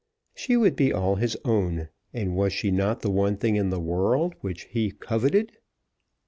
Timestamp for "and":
2.11-2.35